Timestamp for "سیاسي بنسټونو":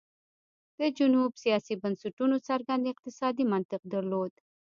1.43-2.35